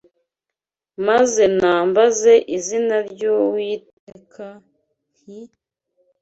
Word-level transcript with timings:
Maze 1.07 1.43
nambaza 1.57 2.33
izina 2.57 2.95
ry’Uwiteka, 3.09 4.45
nti 5.11 5.37